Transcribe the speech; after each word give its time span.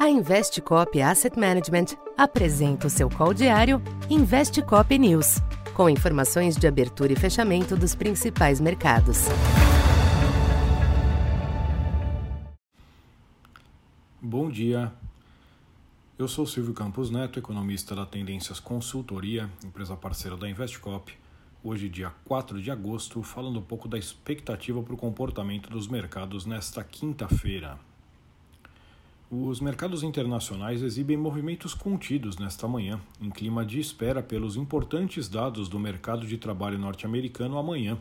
A 0.00 0.08
Investcop 0.08 0.98
Asset 1.02 1.38
Management 1.38 1.94
apresenta 2.16 2.86
o 2.86 2.90
seu 2.90 3.10
call 3.10 3.34
diário 3.34 3.82
Investcop 4.08 4.98
News, 4.98 5.42
com 5.74 5.90
informações 5.90 6.56
de 6.56 6.66
abertura 6.66 7.12
e 7.12 7.16
fechamento 7.16 7.76
dos 7.76 7.94
principais 7.94 8.62
mercados. 8.62 9.26
Bom 14.22 14.48
dia. 14.48 14.90
Eu 16.18 16.26
sou 16.26 16.46
Silvio 16.46 16.72
Campos 16.72 17.10
Neto, 17.10 17.38
economista 17.38 17.94
da 17.94 18.06
Tendências 18.06 18.58
Consultoria, 18.58 19.50
empresa 19.62 19.94
parceira 19.98 20.34
da 20.34 20.48
Investcop. 20.48 21.12
Hoje, 21.62 21.90
dia 21.90 22.10
4 22.24 22.62
de 22.62 22.70
agosto, 22.70 23.22
falando 23.22 23.58
um 23.58 23.62
pouco 23.62 23.86
da 23.86 23.98
expectativa 23.98 24.82
para 24.82 24.94
o 24.94 24.96
comportamento 24.96 25.68
dos 25.68 25.86
mercados 25.86 26.46
nesta 26.46 26.82
quinta-feira. 26.82 27.78
Os 29.32 29.60
mercados 29.60 30.02
internacionais 30.02 30.82
exibem 30.82 31.16
movimentos 31.16 31.72
contidos 31.72 32.36
nesta 32.36 32.66
manhã, 32.66 33.00
em 33.20 33.30
clima 33.30 33.64
de 33.64 33.78
espera 33.78 34.20
pelos 34.20 34.56
importantes 34.56 35.28
dados 35.28 35.68
do 35.68 35.78
mercado 35.78 36.26
de 36.26 36.36
trabalho 36.36 36.76
norte-americano 36.76 37.56
amanhã, 37.56 37.96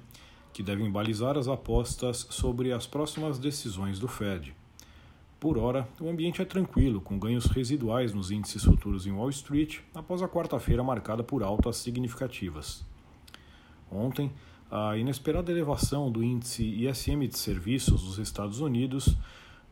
que 0.51 0.63
devem 0.63 0.89
balizar 0.89 1.37
as 1.37 1.47
apostas 1.47 2.25
sobre 2.31 2.73
as 2.73 2.87
próximas 2.87 3.37
decisões 3.37 3.99
do 3.99 4.07
Fed. 4.07 4.55
Por 5.39 5.59
hora, 5.59 5.87
o 6.01 6.09
ambiente 6.09 6.41
é 6.41 6.45
tranquilo, 6.45 6.99
com 6.99 7.19
ganhos 7.19 7.45
residuais 7.45 8.11
nos 8.11 8.31
índices 8.31 8.63
futuros 8.63 9.05
em 9.05 9.11
Wall 9.11 9.29
Street 9.29 9.81
após 9.93 10.23
a 10.23 10.27
quarta-feira 10.27 10.83
marcada 10.83 11.23
por 11.23 11.43
altas 11.43 11.77
significativas. 11.77 12.83
Ontem, 13.91 14.31
a 14.71 14.97
inesperada 14.97 15.51
elevação 15.51 16.11
do 16.11 16.23
índice 16.23 16.63
ISM 16.63 17.27
de 17.27 17.37
serviços 17.37 18.01
dos 18.03 18.17
Estados 18.17 18.61
Unidos 18.61 19.15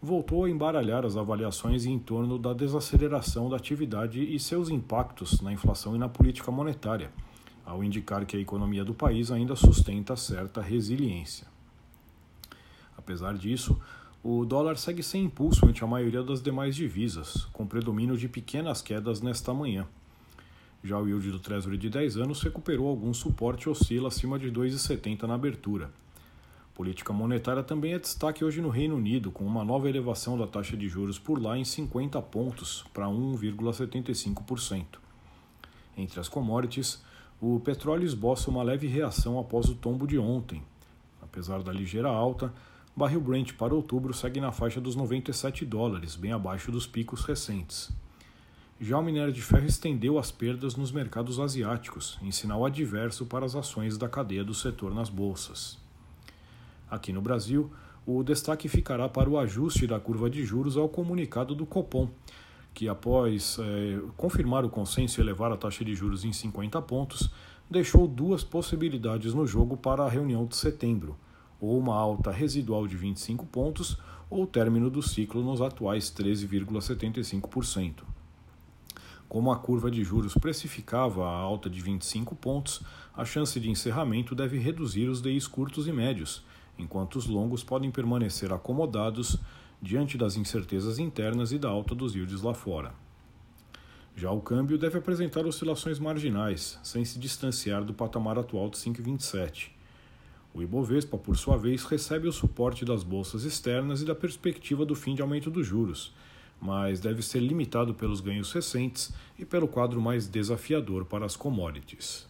voltou 0.02 0.46
a 0.46 0.50
embaralhar 0.50 1.06
as 1.06 1.18
avaliações 1.18 1.86
em 1.86 1.98
torno 1.98 2.38
da 2.38 2.54
desaceleração 2.54 3.50
da 3.50 3.56
atividade 3.56 4.22
e 4.22 4.40
seus 4.40 4.70
impactos 4.70 5.42
na 5.42 5.52
inflação 5.52 5.96
e 5.96 6.00
na 6.00 6.08
política 6.08 6.52
monetária, 6.52 7.12
ao 7.66 7.84
indicar 7.84 8.26
que 8.26 8.38
a 8.38 8.40
economia 8.40 8.86
do 8.86 8.94
país 8.94 9.32
ainda 9.32 9.56
sustenta 9.56 10.16
certa 10.16 10.62
resiliência. 10.62 11.48
Apesar 12.96 13.36
disso, 13.38 13.80
o 14.24 14.46
dólar 14.46 14.78
segue 14.78 15.02
sem 15.02 15.24
impulso 15.24 15.66
ante 15.66 15.84
a 15.84 15.88
maioria 15.88 16.22
das 16.22 16.42
demais 16.42 16.76
divisas, 16.76 17.46
com 17.52 17.66
predomínio 17.66 18.18
de 18.18 18.28
pequenas 18.28 18.82
quedas 18.82 19.22
nesta 19.22 19.54
manhã. 19.54 19.88
Já 20.84 21.00
o 21.00 21.08
yield 21.08 21.32
do 21.32 21.40
Treasury 21.40 21.78
de 21.78 21.90
10 21.90 22.18
anos 22.18 22.42
recuperou 22.42 22.88
algum 22.88 23.14
suporte 23.14 23.64
e 23.64 23.70
oscila 23.70 24.10
acima 24.10 24.38
de 24.38 24.52
2,70 24.52 25.24
na 25.24 25.34
abertura 25.34 25.92
Política 26.78 27.12
monetária 27.12 27.64
também 27.64 27.94
é 27.94 27.98
destaque 27.98 28.46
hoje 28.46 28.62
no 28.62 28.70
Reino 28.70 28.98
Unido, 28.98 29.32
com 29.32 29.44
uma 29.44 29.66
nova 29.66 29.90
elevação 29.90 30.38
da 30.38 30.46
taxa 30.46 30.78
de 30.78 30.88
juros 30.88 31.18
por 31.18 31.42
lá 31.42 31.58
em 31.58 31.66
50 31.66 32.22
pontos 32.22 32.86
para 32.94 33.08
1,75%. 33.08 34.86
Entre 35.98 36.20
as 36.20 36.30
commodities, 36.30 37.04
o 37.42 37.60
petróleo 37.60 38.06
esboça 38.06 38.52
uma 38.52 38.62
leve 38.62 38.86
reação 38.86 39.40
após 39.40 39.68
o 39.70 39.74
tombo 39.74 40.06
de 40.06 40.20
ontem. 40.20 40.62
Apesar 41.20 41.64
da 41.64 41.74
ligeira 41.74 42.10
alta, 42.10 42.54
barril 42.96 43.22
Brent 43.22 43.54
para 43.54 43.74
outubro 43.74 44.14
segue 44.14 44.40
na 44.40 44.52
faixa 44.52 44.80
dos 44.80 44.96
97 44.96 45.66
dólares, 45.66 46.16
bem 46.16 46.32
abaixo 46.32 46.72
dos 46.72 46.86
picos 46.86 47.24
recentes. 47.24 47.90
Já 48.80 49.00
o 49.00 49.04
minério 49.04 49.34
de 49.34 49.42
ferro 49.42 49.66
estendeu 49.66 50.20
as 50.20 50.30
perdas 50.30 50.76
nos 50.76 50.92
mercados 50.92 51.40
asiáticos, 51.40 52.20
em 52.22 52.30
sinal 52.32 52.64
adverso 52.64 53.26
para 53.26 53.48
as 53.48 53.56
ações 53.56 53.98
da 53.98 54.08
cadeia 54.08 54.44
do 54.44 54.54
setor 54.54 54.94
nas 54.94 55.10
bolsas. 55.10 55.87
Aqui 56.90 57.12
no 57.12 57.22
Brasil, 57.22 57.72
o 58.06 58.24
destaque 58.24 58.70
ficará 58.70 59.10
para 59.10 59.30
o 59.30 59.38
ajuste 59.38 59.86
da 59.86 60.00
curva 60.00 60.30
de 60.30 60.46
juros 60.46 60.78
ao 60.78 60.88
comunicado 60.88 61.54
do 61.54 61.66
Copom, 61.66 62.10
que, 62.74 62.88
após 62.88 63.58
é, 63.60 64.00
confirmar 64.16 64.64
o 64.64 64.70
consenso 64.70 65.20
e 65.20 65.24
elevar 65.24 65.52
a 65.52 65.58
taxa 65.58 65.84
de 65.84 65.94
juros 65.94 66.24
em 66.24 66.32
50 66.32 66.82
pontos, 66.84 67.30
deixou 67.70 68.08
duas 68.08 68.44
possibilidades 68.44 69.34
no 69.34 69.46
jogo 69.46 69.76
para 69.76 70.04
a 70.04 70.10
reunião 70.10 70.46
de 70.46 70.56
setembro: 70.56 71.18
ou 71.60 71.78
uma 71.78 71.96
alta 71.96 72.32
residual 72.32 72.88
de 72.88 72.96
25 72.96 73.46
pontos, 73.48 73.98
ou 74.30 74.44
o 74.44 74.48
término 74.48 74.90
do 74.90 75.02
ciclo 75.02 75.44
nos 75.44 75.62
atuais 75.62 76.06
13,75%. 76.06 78.04
Como 79.28 79.52
a 79.52 79.58
curva 79.58 79.92
de 79.92 80.02
juros 80.06 80.34
precificava 80.36 81.28
a 81.28 81.36
alta 81.36 81.70
de 81.70 81.82
25 81.82 82.34
pontos, 82.36 82.82
a 83.14 83.26
chance 83.26 83.60
de 83.60 83.70
encerramento 83.70 84.34
deve 84.34 84.58
reduzir 84.58 85.10
os 85.10 85.22
DIs 85.22 85.48
curtos 85.48 85.86
e 85.88 85.92
médios, 85.92 86.46
enquanto 86.78 87.16
os 87.16 87.26
longos 87.26 87.64
podem 87.64 87.92
permanecer 87.92 88.54
acomodados 88.54 89.40
diante 89.82 90.18
das 90.18 90.36
incertezas 90.36 91.00
internas 91.00 91.52
e 91.52 91.58
da 91.58 91.70
alta 91.70 91.94
dos 91.94 92.16
yields 92.16 92.42
lá 92.42 92.54
fora. 92.54 92.94
Já 94.16 94.32
o 94.32 94.42
câmbio 94.42 94.78
deve 94.78 94.98
apresentar 94.98 95.46
oscilações 95.46 96.00
marginais, 96.00 96.80
sem 96.82 97.06
se 97.06 97.20
distanciar 97.20 97.84
do 97.84 97.94
patamar 97.94 98.40
atual 98.40 98.70
de 98.70 98.78
5,27. 98.78 99.70
O 100.54 100.62
Ibovespa, 100.62 101.18
por 101.20 101.38
sua 101.38 101.56
vez, 101.56 101.84
recebe 101.84 102.28
o 102.28 102.32
suporte 102.32 102.84
das 102.84 103.04
bolsas 103.04 103.44
externas 103.44 104.02
e 104.02 104.06
da 104.06 104.16
perspectiva 104.16 104.84
do 104.84 104.96
fim 104.96 105.14
de 105.14 105.22
aumento 105.22 105.52
dos 105.52 105.68
juros, 105.68 106.12
mas 106.60 107.00
deve 107.00 107.22
ser 107.22 107.40
limitado 107.40 107.94
pelos 107.94 108.20
ganhos 108.20 108.52
recentes 108.52 109.14
e 109.38 109.46
pelo 109.46 109.68
quadro 109.68 110.02
mais 110.02 110.28
desafiador 110.28 111.06
para 111.06 111.24
as 111.24 111.36
commodities. 111.36 112.28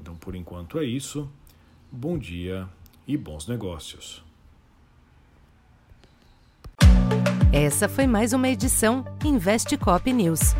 Então, 0.00 0.16
por 0.16 0.34
enquanto 0.34 0.78
é 0.78 0.84
isso. 0.86 1.30
Bom 1.92 2.16
dia 2.16 2.66
e 3.10 3.16
bons 3.16 3.48
negócios. 3.48 4.22
Essa 7.52 7.88
foi 7.88 8.06
mais 8.06 8.32
uma 8.32 8.48
edição 8.48 9.04
Investe 9.24 9.76
Cop 9.76 10.12
News. 10.12 10.54